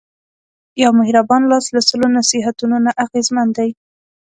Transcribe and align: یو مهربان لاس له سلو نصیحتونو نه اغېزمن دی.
یو 0.83 0.91
مهربان 1.01 1.41
لاس 1.51 1.65
له 1.75 1.81
سلو 1.89 2.07
نصیحتونو 2.17 2.77
نه 2.85 2.91
اغېزمن 3.05 3.47
دی. 3.57 3.69